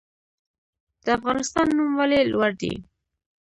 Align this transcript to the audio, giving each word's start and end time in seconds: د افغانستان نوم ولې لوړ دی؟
د 1.03 1.05
افغانستان 1.17 1.67
نوم 1.77 1.91
ولې 1.99 2.19
لوړ 2.33 2.49
دی؟ 2.61 2.73